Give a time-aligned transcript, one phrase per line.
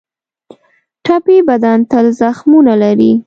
[1.05, 3.11] ټپي بدن تل زخمونه لري.